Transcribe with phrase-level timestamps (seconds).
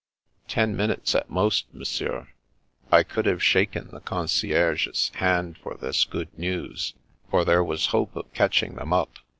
[0.47, 2.29] "Ten minutes, at most, Monsieur."
[2.91, 6.95] I could have shaken the concierge's hand for this good news,
[7.29, 9.19] for there was hope of catching them up.